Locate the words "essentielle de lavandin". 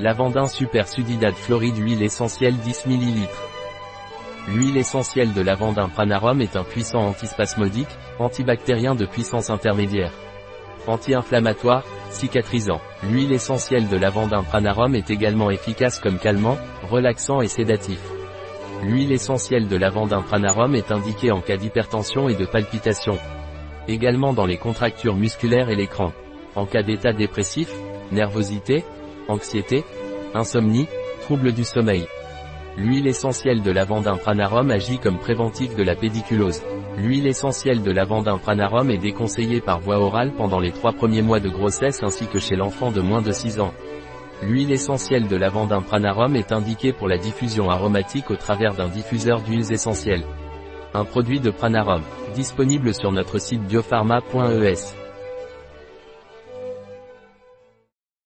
4.76-5.88, 13.32-14.42, 19.12-20.22, 33.06-34.16, 37.28-38.36, 44.72-45.82